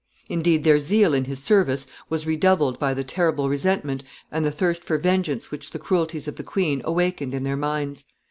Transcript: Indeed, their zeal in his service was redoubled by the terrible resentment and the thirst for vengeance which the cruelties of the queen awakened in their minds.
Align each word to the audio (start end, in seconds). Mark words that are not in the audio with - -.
Indeed, 0.29 0.63
their 0.63 0.79
zeal 0.79 1.13
in 1.13 1.25
his 1.25 1.43
service 1.43 1.85
was 2.09 2.25
redoubled 2.25 2.79
by 2.79 2.95
the 2.95 3.03
terrible 3.03 3.49
resentment 3.49 4.03
and 4.31 4.43
the 4.43 4.49
thirst 4.49 4.83
for 4.83 4.97
vengeance 4.97 5.51
which 5.51 5.69
the 5.69 5.77
cruelties 5.77 6.27
of 6.27 6.37
the 6.37 6.43
queen 6.43 6.81
awakened 6.85 7.35
in 7.35 7.43
their 7.43 7.55
minds. 7.55 8.05